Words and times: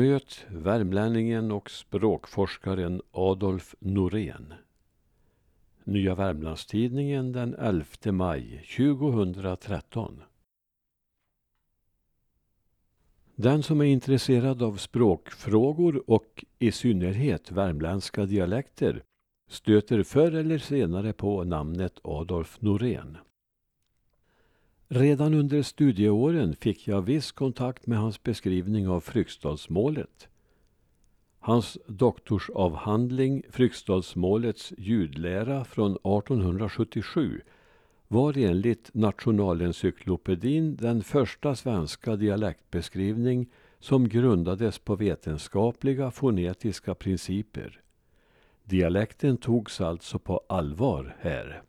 Möt 0.00 0.46
värmlänningen 0.48 1.52
och 1.52 1.70
språkforskaren 1.70 3.02
Adolf 3.10 3.74
Norén. 3.78 4.54
Nya 5.84 6.14
Värmlandstidningen 6.14 7.32
den 7.32 7.54
11 7.54 7.84
maj 8.04 8.66
2013. 8.76 10.22
Den 13.34 13.62
som 13.62 13.80
är 13.80 13.84
intresserad 13.84 14.62
av 14.62 14.76
språkfrågor 14.76 16.10
och 16.10 16.44
i 16.58 16.72
synnerhet 16.72 17.52
värmländska 17.52 18.26
dialekter 18.26 19.02
stöter 19.48 20.02
förr 20.02 20.32
eller 20.32 20.58
senare 20.58 21.12
på 21.12 21.44
namnet 21.44 22.00
Adolf 22.02 22.60
Norén. 22.60 23.18
Redan 24.92 25.34
under 25.34 25.62
studieåren 25.62 26.56
fick 26.56 26.88
jag 26.88 27.02
viss 27.02 27.32
kontakt 27.32 27.86
med 27.86 27.98
hans 27.98 28.22
beskrivning 28.22 28.88
av 28.88 29.00
Fryksdalsmålet. 29.00 30.28
Hans 31.38 31.78
doktorsavhandling 31.86 33.42
Fryksdalsmålets 33.50 34.72
ljudlära 34.78 35.64
från 35.64 35.90
1877 35.92 37.40
var 38.08 38.38
enligt 38.38 38.94
Nationalencyklopedin 38.94 40.76
den 40.76 41.02
första 41.02 41.56
svenska 41.56 42.16
dialektbeskrivning 42.16 43.50
som 43.78 44.08
grundades 44.08 44.78
på 44.78 44.96
vetenskapliga 44.96 46.10
fonetiska 46.10 46.94
principer. 46.94 47.80
Dialekten 48.64 49.36
togs 49.36 49.80
alltså 49.80 50.18
på 50.18 50.40
allvar 50.48 51.16
här. 51.20 51.62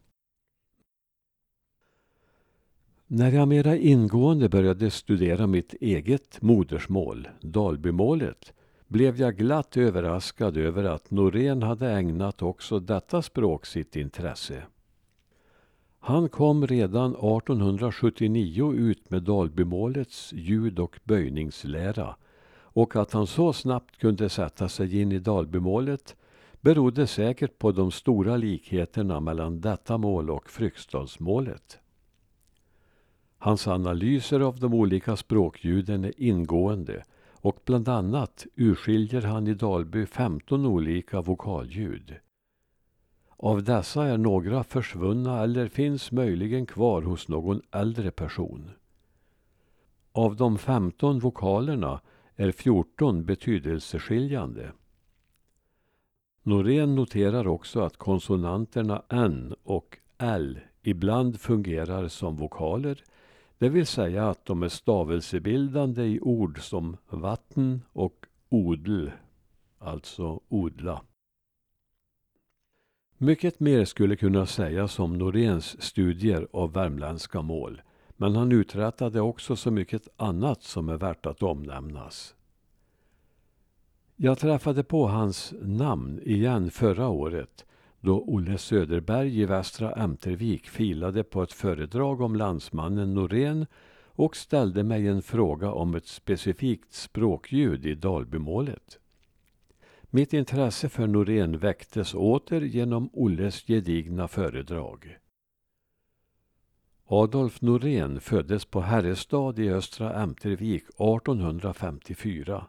När 3.14 3.32
jag 3.32 3.48
mera 3.48 3.78
ingående 3.78 4.50
började 4.50 4.92
studera 4.92 5.48
mitt 5.48 5.74
eget 5.74 6.42
modersmål, 6.42 7.28
Dalbymålet, 7.42 8.54
blev 8.88 9.22
jag 9.22 9.38
glatt 9.38 9.78
överraskad 9.78 10.58
över 10.58 10.84
att 10.84 11.12
Norén 11.12 11.64
hade 11.64 11.92
ägnat 11.92 12.42
också 12.42 12.80
detta 12.80 13.22
språk 13.22 13.66
sitt 13.66 13.96
intresse. 13.96 14.64
Han 16.00 16.30
kom 16.30 16.68
redan 16.68 17.12
1879 17.12 18.74
ut 18.74 19.10
med 19.10 19.24
Dalbymålets 19.24 20.34
ljud 20.34 20.80
och 20.80 21.00
böjningslära 21.04 22.16
och 22.54 22.96
att 22.96 23.14
han 23.14 23.28
så 23.28 23.54
snabbt 23.54 23.98
kunde 23.98 24.30
sätta 24.30 24.70
sig 24.70 25.02
in 25.02 25.12
i 25.12 25.20
Dalbymålet 25.20 26.16
berodde 26.62 27.08
säkert 27.08 27.58
på 27.58 27.72
de 27.72 27.92
stora 27.92 28.38
likheterna 28.38 29.20
mellan 29.20 29.62
detta 29.62 29.98
mål 29.98 30.30
och 30.30 30.50
Fryksdalsmålet. 30.50 31.80
Hans 33.44 33.68
analyser 33.68 34.40
av 34.40 34.60
de 34.60 34.74
olika 34.74 35.16
språkljuden 35.16 36.06
är 36.06 36.14
ingående 36.18 37.04
och 37.32 37.60
bland 37.66 37.90
annat 37.90 38.46
urskiljer 38.56 39.22
han 39.22 39.48
i 39.48 39.54
Dalby 39.54 40.06
15 40.06 40.66
olika 40.66 41.22
vokalljud. 41.22 42.16
Av 43.38 43.64
dessa 43.64 44.06
är 44.06 44.18
några 44.18 44.64
försvunna 44.64 45.44
eller 45.44 45.68
finns 45.68 46.12
möjligen 46.12 46.66
kvar 46.66 47.02
hos 47.02 47.28
någon 47.28 47.62
äldre 47.72 48.12
person. 48.12 48.72
Av 50.12 50.36
de 50.36 50.58
15 50.58 51.20
vokalerna 51.20 52.02
är 52.36 52.52
14 52.52 53.26
betydelseskiljande. 53.26 54.72
Norén 56.44 56.96
noterar 56.96 57.48
också 57.48 57.80
att 57.82 57.98
konsonanterna 57.98 59.04
N 59.10 59.56
och 59.64 59.98
L 60.18 60.60
ibland 60.82 61.40
fungerar 61.40 62.08
som 62.08 62.36
vokaler 62.36 63.04
det 63.62 63.70
vill 63.70 63.86
säga 63.86 64.30
att 64.30 64.46
de 64.46 64.64
är 64.64 64.70
stavelsebildande 64.70 66.04
i 66.04 66.20
ord 66.20 66.62
som 66.62 66.98
vatten 67.10 67.82
och 67.94 68.26
odl, 68.50 69.08
alltså 69.80 70.40
odla. 70.50 71.02
Mycket 73.18 73.60
mer 73.60 73.86
skulle 73.86 74.16
kunna 74.16 74.46
sägas 74.46 75.00
om 75.00 75.18
Noréns 75.18 75.82
studier 75.82 76.48
av 76.54 76.74
värmländska 76.74 77.42
mål, 77.42 77.82
men 78.10 78.36
han 78.36 78.52
uträttade 78.52 79.22
också 79.22 79.56
så 79.56 79.72
mycket 79.72 80.08
annat 80.18 80.64
som 80.64 80.90
är 80.90 80.98
värt 80.98 81.26
att 81.26 81.44
omnämnas. 81.44 82.36
Jag 84.16 84.40
träffade 84.40 84.84
på 84.84 85.08
hans 85.08 85.54
namn 85.62 86.20
igen 86.24 86.72
förra 86.72 87.08
året 87.08 87.66
då 88.02 88.24
Olle 88.28 88.58
Söderberg 88.58 89.42
i 89.42 89.46
Västra 89.46 89.94
Ämtervik 89.94 90.70
filade 90.70 91.24
på 91.24 91.44
ett 91.44 91.54
föredrag 91.54 92.22
om 92.22 92.36
landsmannen 92.36 93.14
Norén 93.14 93.66
och 94.06 94.36
ställde 94.36 94.84
mig 94.84 95.08
en 95.08 95.22
fråga 95.22 95.72
om 95.72 95.96
ett 95.96 96.08
specifikt 96.08 96.94
språkljud 96.94 97.86
i 97.86 97.96
Dalbymålet. 97.96 99.00
Mitt 100.04 100.34
intresse 100.34 100.90
för 100.90 101.08
Norén 101.08 101.58
väcktes 101.58 102.14
åter 102.14 102.62
genom 102.62 103.10
Olles 103.14 103.68
gedigna 103.68 104.28
föredrag. 104.28 105.18
Adolf 107.06 107.62
Norén 107.62 108.20
föddes 108.20 108.66
på 108.66 108.82
Herrestad 108.82 109.60
i 109.60 109.70
Östra 109.70 110.14
Ämtervik 110.24 110.84
1854. 110.84 112.66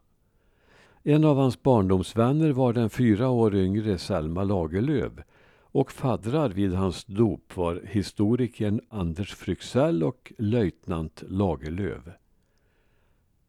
En 1.04 1.24
av 1.24 1.36
hans 1.36 1.62
barndomsvänner 1.62 2.52
var 2.52 2.72
den 2.72 2.90
fyra 2.90 3.28
år 3.28 3.54
yngre 3.54 3.98
Selma 3.98 4.44
Lagerlöf 4.44 5.12
och 5.60 5.92
faddrar 5.92 6.48
vid 6.48 6.74
hans 6.74 7.04
dop 7.04 7.56
var 7.56 7.82
historikern 7.86 8.80
Anders 8.88 9.34
Fryxell 9.34 10.02
och 10.02 10.32
löjtnant 10.38 11.22
Lagerlöf. 11.28 12.02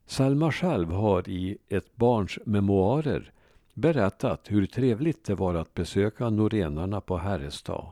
Selma 0.06 0.52
själv 0.52 0.92
har 0.92 1.30
i 1.30 1.58
ett 1.70 1.96
barns 1.96 2.40
memoarer 2.46 3.32
berättat 3.74 4.52
hur 4.52 4.66
trevligt 4.66 5.26
det 5.26 5.36
var 5.36 5.56
att 5.56 5.74
besöka 5.74 6.30
norenarna 6.30 7.02
på 7.02 7.18
Herrestad. 7.18 7.92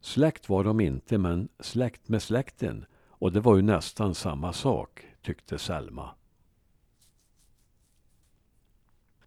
Släkt 0.00 0.48
var 0.48 0.64
de 0.64 0.80
inte, 0.80 1.18
men 1.18 1.48
släkt 1.60 2.08
med 2.08 2.22
släkten 2.22 2.84
och 3.08 3.32
det 3.32 3.40
var 3.40 3.56
ju 3.56 3.62
nästan 3.62 4.14
samma 4.14 4.52
sak, 4.52 5.06
tyckte 5.22 5.58
Selma. 5.58 6.10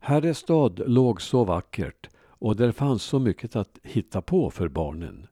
Herrestad 0.04 0.82
låg 0.86 1.22
så 1.22 1.44
vackert 1.44 2.10
och 2.28 2.56
där 2.56 2.72
fanns 2.72 3.04
så 3.04 3.20
mycket 3.20 3.56
att 3.56 3.80
hitta 3.84 4.22
på 4.22 4.50
för 4.50 4.68
barnen. 4.68 5.28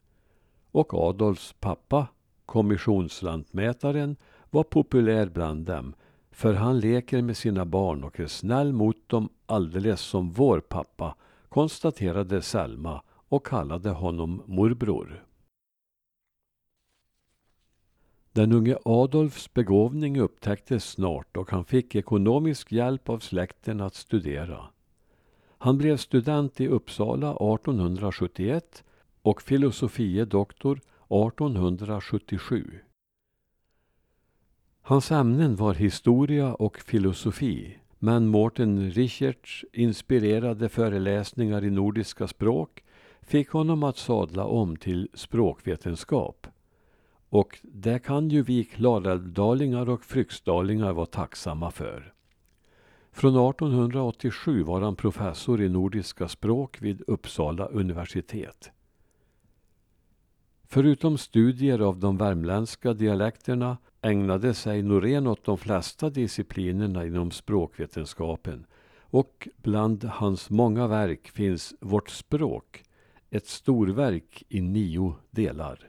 Och 0.72 0.94
Adolfs 0.94 1.56
pappa, 1.60 2.08
kommissionslantmätaren, 2.46 4.16
var 4.50 4.64
populär 4.64 5.30
bland 5.30 5.66
dem 5.66 5.94
för 6.32 6.54
han 6.54 6.80
leker 6.80 7.22
med 7.22 7.38
sina 7.38 7.66
barn 7.66 8.04
och 8.04 8.20
är 8.20 8.28
snäll 8.28 8.74
mot 8.74 9.10
dem 9.10 9.30
alldeles 9.46 10.02
som 10.02 10.32
vår 10.32 10.60
pappa, 10.60 11.16
konstaterade 11.50 12.42
Selma 12.42 13.02
och 13.30 13.46
kallade 13.46 13.90
honom 13.90 14.44
morbror. 14.46 15.24
Den 18.34 18.54
unge 18.54 18.78
Adolfs 18.86 19.54
begåvning 19.54 20.20
upptäcktes 20.20 20.90
snart 20.90 21.38
och 21.38 21.52
han 21.52 21.66
fick 21.66 21.96
ekonomisk 21.96 22.72
hjälp 22.72 23.10
av 23.10 23.20
släkten 23.20 23.82
att 23.82 23.96
studera. 23.96 24.66
Han 25.58 25.78
blev 25.78 25.98
student 25.98 26.62
i 26.62 26.68
Uppsala 26.68 27.32
1871 27.32 28.84
och 29.22 29.42
filosofie 29.42 30.26
doktor 30.26 30.78
1877. 30.78 32.80
Hans 34.82 35.12
ämnen 35.12 35.56
var 35.56 35.74
historia 35.74 36.54
och 36.54 36.80
filosofi 36.80 37.80
men 38.00 38.28
Mårten 38.28 38.92
Richards 38.92 39.66
inspirerade 39.74 40.70
föreläsningar 40.70 41.64
i 41.64 41.70
nordiska 41.70 42.28
språk 42.28 42.84
fick 43.22 43.50
honom 43.50 43.84
att 43.84 43.98
sadla 43.98 44.46
om 44.46 44.78
till 44.78 45.10
språkvetenskap. 45.14 46.48
Och 47.30 47.60
det 47.64 48.00
kan 48.00 48.30
ju 48.30 48.42
vi 48.42 48.64
klarälvdalingar 48.64 49.90
och 49.90 50.04
fryksdalingar 50.04 50.94
vara 50.94 51.06
tacksamma 51.06 51.72
för. 51.72 52.14
Från 53.12 53.50
1887 53.50 54.64
var 54.64 54.82
han 54.82 54.96
professor 54.96 55.62
i 55.62 55.70
nordiska 55.70 56.28
språk 56.28 56.82
vid 56.82 57.02
Uppsala 57.08 57.66
universitet. 57.66 58.72
Förutom 60.72 61.18
studier 61.18 61.80
av 61.80 62.00
de 62.00 62.18
värmländska 62.18 62.94
dialekterna 62.94 63.78
ägnade 64.02 64.54
sig 64.54 64.82
Norén 64.82 65.28
åt 65.28 65.44
de 65.44 65.58
flesta 65.58 66.10
disciplinerna 66.10 67.06
inom 67.06 67.32
språkvetenskapen 67.32 68.66
och 69.00 69.48
bland 69.58 70.04
hans 70.04 70.50
många 70.50 70.88
verk 70.88 71.28
finns 71.28 71.74
Vårt 71.82 72.10
språk, 72.10 72.84
ett 73.30 73.48
storverk 73.48 74.44
i 74.50 74.62
nio 74.62 75.16
delar. 75.32 75.89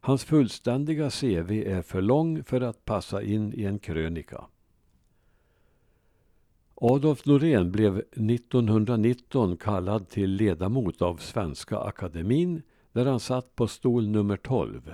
Hans 0.00 0.24
fullständiga 0.24 1.10
CV 1.10 1.50
är 1.50 1.82
för 1.82 2.02
lång 2.02 2.44
för 2.44 2.60
att 2.60 2.84
passa 2.84 3.22
in 3.22 3.52
i 3.54 3.64
en 3.64 3.78
krönika. 3.78 4.44
Adolf 6.74 7.26
Norén 7.26 7.70
blev 7.70 7.98
1919 7.98 9.56
kallad 9.56 10.08
till 10.08 10.30
ledamot 10.30 11.02
av 11.02 11.16
Svenska 11.16 11.78
Akademin 11.78 12.62
där 12.92 13.06
han 13.06 13.20
satt 13.20 13.56
på 13.56 13.66
stol 13.66 14.08
nummer 14.08 14.36
12. 14.36 14.92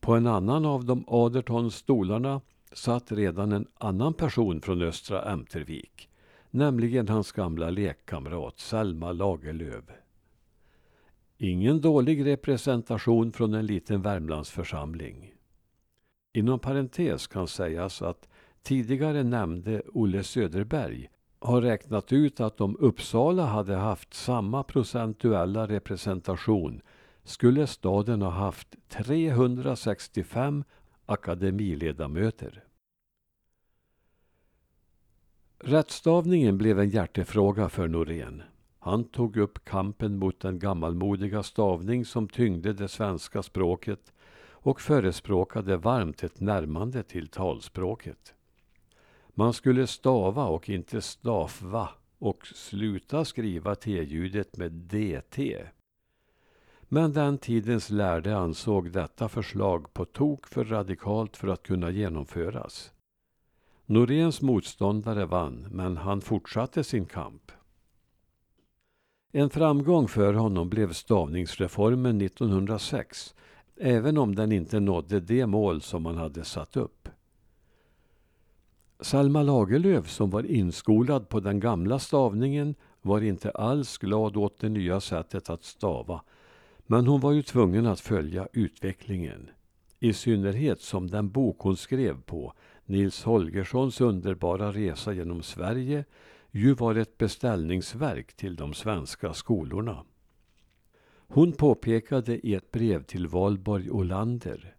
På 0.00 0.14
en 0.14 0.26
annan 0.26 0.64
av 0.64 0.84
de 0.84 1.04
18 1.06 1.70
stolarna 1.70 2.40
satt 2.72 3.12
redan 3.12 3.52
en 3.52 3.66
annan 3.74 4.14
person 4.14 4.60
från 4.60 4.82
Östra 4.82 5.32
Ämtervik, 5.32 6.08
nämligen 6.50 7.08
hans 7.08 7.32
gamla 7.32 7.70
lekkamrat 7.70 8.58
Selma 8.58 9.12
Lagerlöf. 9.12 9.84
Ingen 11.38 11.80
dålig 11.80 12.26
representation 12.26 13.32
från 13.32 13.54
en 13.54 13.66
liten 13.66 14.02
Värmlandsförsamling. 14.02 15.34
Inom 16.32 16.58
parentes 16.58 17.26
kan 17.26 17.48
sägas 17.48 18.02
att 18.02 18.28
tidigare 18.62 19.22
nämnde 19.22 19.82
Olle 19.86 20.24
Söderberg 20.24 21.08
har 21.38 21.62
räknat 21.62 22.12
ut 22.12 22.40
att 22.40 22.60
om 22.60 22.76
Uppsala 22.80 23.46
hade 23.46 23.74
haft 23.74 24.14
samma 24.14 24.62
procentuella 24.62 25.68
representation 25.68 26.80
skulle 27.24 27.66
staden 27.66 28.22
ha 28.22 28.30
haft 28.30 28.76
365 28.88 30.64
akademiledamöter. 31.06 32.64
Rättstavningen 35.58 36.58
blev 36.58 36.80
en 36.80 36.90
hjärtefråga 36.90 37.68
för 37.68 37.88
Norén. 37.88 38.42
Han 38.86 39.04
tog 39.04 39.36
upp 39.36 39.64
kampen 39.64 40.18
mot 40.18 40.40
den 40.40 40.58
gammalmodiga 40.58 41.42
stavning 41.42 42.04
som 42.04 42.28
tyngde 42.28 42.72
det 42.72 42.88
svenska 42.88 43.42
språket 43.42 44.12
och 44.50 44.80
förespråkade 44.80 45.76
varmt 45.76 46.22
ett 46.22 46.40
närmande 46.40 47.02
till 47.02 47.28
talspråket. 47.28 48.34
Man 49.28 49.52
skulle 49.52 49.86
stava 49.86 50.44
och 50.44 50.68
inte 50.68 51.00
stafva 51.00 51.88
och 52.18 52.46
sluta 52.46 53.24
skriva 53.24 53.74
t-ljudet 53.74 54.56
med 54.56 54.72
dt. 54.72 55.38
Men 56.82 57.12
den 57.12 57.38
tidens 57.38 57.90
lärde 57.90 58.36
ansåg 58.36 58.92
detta 58.92 59.28
förslag 59.28 59.92
på 59.92 60.04
tok 60.04 60.46
för 60.46 60.64
radikalt 60.64 61.36
för 61.36 61.48
att 61.48 61.62
kunna 61.62 61.90
genomföras. 61.90 62.92
Noréns 63.86 64.42
motståndare 64.42 65.26
vann, 65.26 65.66
men 65.70 65.96
han 65.96 66.20
fortsatte 66.20 66.84
sin 66.84 67.06
kamp. 67.06 67.52
En 69.38 69.50
framgång 69.50 70.08
för 70.08 70.34
honom 70.34 70.68
blev 70.68 70.92
stavningsreformen 70.92 72.20
1906, 72.20 73.34
även 73.76 74.18
om 74.18 74.34
den 74.34 74.52
inte 74.52 74.80
nådde 74.80 75.20
det 75.20 75.46
mål 75.46 75.80
som 75.80 76.02
man 76.02 76.16
hade 76.16 76.44
satt 76.44 76.76
upp. 76.76 77.08
Salma 79.00 79.42
Lagerlöf, 79.42 80.08
som 80.08 80.30
var 80.30 80.46
inskolad 80.46 81.28
på 81.28 81.40
den 81.40 81.60
gamla 81.60 81.98
stavningen, 81.98 82.74
var 83.02 83.20
inte 83.20 83.50
alls 83.50 83.98
glad 83.98 84.36
åt 84.36 84.60
det 84.60 84.68
nya 84.68 85.00
sättet 85.00 85.50
att 85.50 85.64
stava. 85.64 86.22
Men 86.86 87.06
hon 87.06 87.20
var 87.20 87.32
ju 87.32 87.42
tvungen 87.42 87.86
att 87.86 88.00
följa 88.00 88.48
utvecklingen. 88.52 89.50
I 90.00 90.12
synnerhet 90.12 90.80
som 90.80 91.10
den 91.10 91.30
bok 91.30 91.56
hon 91.58 91.76
skrev 91.76 92.22
på, 92.22 92.52
Nils 92.84 93.24
Holgerssons 93.24 94.00
underbara 94.00 94.72
resa 94.72 95.12
genom 95.12 95.42
Sverige, 95.42 96.04
ju 96.56 96.74
var 96.74 96.94
ett 96.94 97.18
beställningsverk 97.18 98.32
till 98.32 98.56
de 98.56 98.74
svenska 98.74 99.34
skolorna. 99.34 100.04
Hon 101.28 101.52
påpekade 101.52 102.46
i 102.46 102.54
ett 102.54 102.70
brev 102.70 103.02
till 103.02 103.26
Valborg 103.26 103.90
Olander 103.90 104.76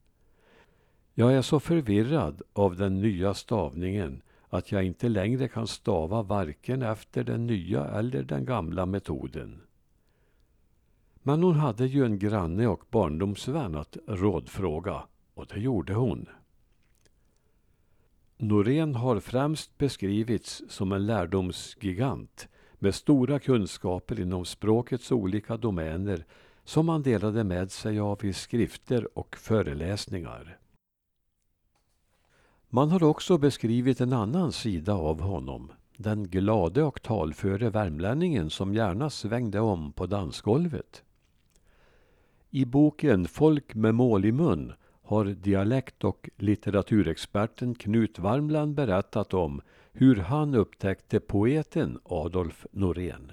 jag 1.20 1.34
är 1.34 1.42
så 1.42 1.60
förvirrad 1.60 2.42
av 2.54 2.76
den 2.76 3.02
nya 3.02 3.34
stavningen 3.34 4.22
att 4.50 4.72
jag 4.72 4.84
inte 4.84 5.10
längre 5.10 5.48
kan 5.48 5.68
stava 5.68 6.22
varken 6.22 6.82
efter 6.82 7.24
den 7.24 7.48
nya 7.48 7.86
eller 7.86 8.24
den 8.24 8.46
gamla 8.46 8.86
metoden. 8.86 9.62
Men 11.24 11.44
hon 11.44 11.56
hade 11.56 11.86
ju 11.86 12.06
en 12.06 12.20
granne 12.20 12.68
och 12.68 12.84
barndomsvän 12.90 13.76
att 13.76 13.98
rådfråga 14.08 15.04
och 15.34 15.48
det 15.48 15.60
gjorde 15.60 15.94
hon. 15.94 16.26
Norén 18.40 18.96
har 18.96 19.20
främst 19.20 19.78
beskrivits 19.78 20.64
som 20.70 20.92
en 20.92 21.06
lärdomsgigant 21.06 22.48
med 22.74 22.96
stora 22.96 23.40
kunskaper 23.40 24.20
inom 24.20 24.46
språkets 24.46 25.12
olika 25.12 25.58
domäner 25.58 26.26
som 26.64 26.90
han 26.90 27.04
delade 27.04 27.44
med 27.44 27.72
sig 27.72 28.00
av 28.00 28.26
i 28.26 28.34
skrifter 28.34 29.18
och 29.18 29.36
föreläsningar. 29.38 30.58
Man 32.70 32.92
har 32.92 33.04
också 33.04 33.38
beskrivit 33.38 34.02
en 34.02 34.14
annan 34.14 34.52
sida 34.52 34.94
av 34.94 35.22
honom. 35.22 35.72
Den 35.98 36.28
glade 36.28 36.84
och 36.84 37.02
talföre 37.02 37.70
värmlänningen 37.70 38.50
som 38.50 38.74
gärna 38.74 39.10
svängde 39.10 39.60
om 39.60 39.92
på 39.92 40.06
dansgolvet. 40.06 41.04
I 42.50 42.66
boken 42.66 43.28
Folk 43.28 43.76
med 43.76 43.96
mål 43.96 44.26
i 44.26 44.32
mun 44.32 44.74
har 45.08 45.26
dialekt 45.26 46.04
och 46.04 46.30
litteraturexperten 46.38 47.76
Knut 47.76 48.20
Warmland 48.20 48.76
berättat 48.76 49.34
om 49.34 49.62
hur 49.92 50.16
han 50.16 50.56
upptäckte 50.56 51.20
poeten 51.20 52.00
Adolf 52.04 52.66
Norén. 52.72 53.32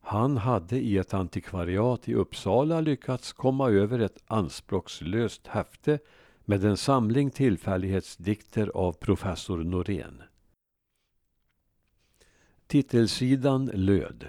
Han 0.00 0.36
hade 0.36 0.80
i 0.80 0.98
ett 0.98 1.14
antikvariat 1.14 2.08
i 2.08 2.14
Uppsala 2.14 2.80
lyckats 2.80 3.32
komma 3.32 3.70
över 3.70 3.98
ett 3.98 4.22
anspråkslöst 4.26 5.46
häfte 5.46 5.98
med 6.44 6.64
en 6.64 6.76
samling 6.76 7.30
tillfällighetsdikter 7.30 8.70
av 8.74 8.92
professor 8.92 9.64
Norén. 9.64 10.22
Titelsidan 12.66 13.70
löd 13.74 14.26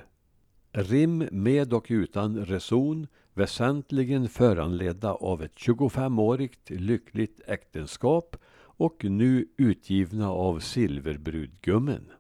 Rim 0.72 1.28
med 1.32 1.74
och 1.74 1.86
utan 1.90 2.46
reson 2.46 3.08
väsentligen 3.40 4.30
föranledda 4.30 5.14
av 5.14 5.44
ett 5.44 5.56
25-årigt 5.56 6.80
lyckligt 6.80 7.42
äktenskap 7.48 8.36
och 8.62 9.04
nu 9.04 9.48
utgivna 9.58 10.30
av 10.32 10.60
Silverbrudgummen. 10.60 12.12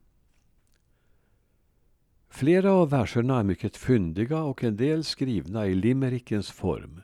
Flera 2.30 2.71
av 2.71 2.89
verserna 2.89 3.39
är 3.39 3.44
mycket 3.44 3.77
fyndiga 3.77 4.44
och 4.44 4.63
en 4.63 4.77
del 4.77 5.04
skrivna 5.04 5.68
i 5.68 5.75
limerickens 5.75 6.51
form. 6.51 7.01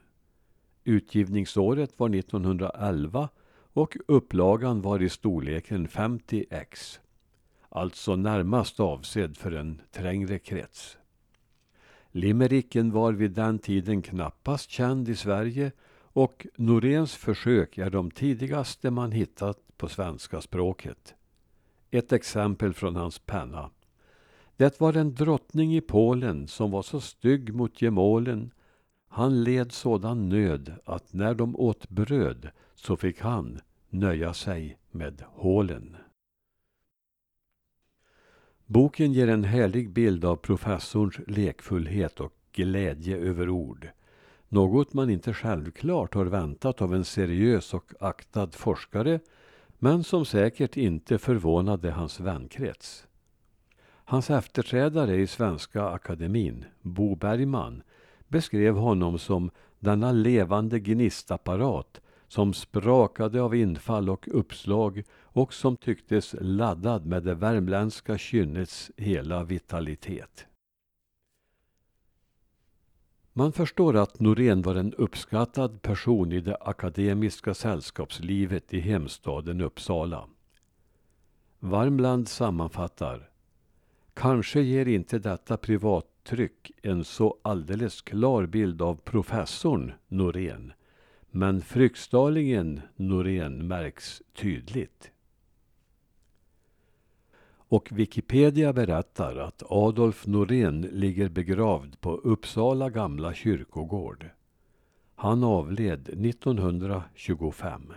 Utgivningsåret 0.84 2.00
var 2.00 2.16
1911 2.16 3.30
och 3.74 3.98
upplagan 4.08 4.82
var 4.82 5.02
i 5.02 5.10
storleken 5.10 5.88
50 5.88 6.46
ex. 6.50 7.00
Alltså 7.70 8.16
närmast 8.16 8.80
avsedd 8.80 9.38
för 9.38 9.52
en 9.52 9.82
trängre 9.92 10.40
krets. 10.40 10.98
Limericken 12.16 12.92
var 12.92 13.14
vid 13.14 13.32
den 13.32 13.60
tiden 13.60 14.02
knappast 14.02 14.70
känd 14.70 15.10
i 15.10 15.16
Sverige 15.16 15.72
och 15.98 16.48
Noréns 16.56 17.16
försök 17.16 17.78
är 17.78 17.90
de 17.90 18.12
tidigaste 18.12 18.92
man 18.92 19.12
hittat 19.12 19.58
på 19.78 19.88
svenska 19.88 20.42
språket. 20.42 21.16
Ett 21.92 22.14
exempel 22.14 22.74
från 22.74 22.96
hans 22.96 23.20
penna. 23.20 23.70
Det 24.58 24.80
var 24.80 24.94
en 24.94 25.16
drottning 25.16 25.76
i 25.76 25.82
Polen 25.82 26.48
som 26.48 26.72
var 26.72 26.82
så 26.82 27.00
stygg 27.00 27.54
mot 27.54 27.82
gemålen 27.82 28.52
han 29.08 29.44
led 29.44 29.72
sådan 29.72 30.30
nöd 30.30 30.74
att 30.86 31.14
när 31.14 31.34
de 31.34 31.56
åt 31.56 31.90
bröd 31.90 32.50
så 32.76 32.98
fick 32.98 33.22
han 33.22 33.60
nöja 33.90 34.34
sig 34.34 34.78
med 34.92 35.24
hålen. 35.28 35.98
Boken 38.68 39.14
ger 39.14 39.28
en 39.28 39.44
härlig 39.44 39.90
bild 39.90 40.26
av 40.26 40.36
professorns 40.36 41.20
lekfullhet 41.28 42.20
och 42.20 42.34
glädje 42.54 43.18
över 43.18 43.50
ord. 43.50 43.88
Något 44.50 44.94
man 44.94 45.10
inte 45.10 45.34
självklart 45.34 46.14
har 46.14 46.26
väntat 46.26 46.82
av 46.82 46.96
en 46.96 47.06
seriös 47.06 47.74
och 47.74 47.94
aktad 48.00 48.52
forskare 48.52 49.20
men 49.80 50.04
som 50.04 50.26
säkert 50.26 50.78
inte 50.78 51.18
förvånade 51.18 51.92
hans 51.92 52.20
vänkrets. 52.20 53.08
Hans 53.88 54.30
efterträdare 54.30 55.16
i 55.16 55.28
Svenska 55.28 55.84
Akademin, 55.84 56.66
Bo 56.82 57.16
Bergman, 57.16 57.84
beskrev 58.28 58.76
honom 58.76 59.20
som 59.20 59.52
denna 59.80 60.12
levande 60.12 60.80
gnistapparat 60.80 62.02
som 62.28 62.54
sprakade 62.54 63.42
av 63.42 63.56
infall 63.56 64.10
och 64.10 64.28
uppslag 64.32 65.04
och 65.24 65.54
som 65.54 65.78
tycktes 65.78 66.36
laddad 66.40 67.06
med 67.06 67.24
det 67.24 67.36
värmländska 67.36 68.18
kynnets 68.18 68.92
hela 68.98 69.44
vitalitet. 69.44 70.46
Man 73.34 73.52
förstår 73.52 73.96
att 73.96 74.20
Norén 74.20 74.62
var 74.62 74.76
en 74.76 74.94
uppskattad 74.94 75.82
person 75.82 76.32
i 76.32 76.42
det 76.42 76.58
akademiska 76.62 77.54
sällskapslivet 77.54 78.74
i 78.74 78.80
hemstaden 78.80 79.62
Uppsala. 79.62 80.28
Varmland 81.60 82.28
sammanfattar 82.28 83.30
Kanske 84.14 84.62
ger 84.62 84.88
inte 84.88 85.20
detta 85.20 85.58
privattryck 85.58 86.72
en 86.82 87.04
så 87.04 87.38
alldeles 87.42 88.02
klar 88.02 88.46
bild 88.46 88.82
av 88.82 88.96
professorn 88.96 89.94
Norén. 90.08 90.74
Men 91.38 91.62
Fryksdalingen 91.62 92.82
Norén 92.96 93.68
märks 93.68 94.22
tydligt. 94.34 95.12
Och 97.58 97.90
Wikipedia 97.92 98.74
berättar 98.74 99.36
att 99.36 99.64
Adolf 99.70 100.28
Norén 100.28 100.82
ligger 100.82 101.30
begravd 101.30 102.02
på 102.02 102.16
Uppsala 102.16 102.90
gamla 102.90 103.34
kyrkogård. 103.34 104.30
Han 105.16 105.44
avled 105.44 106.10
1925. 106.10 107.94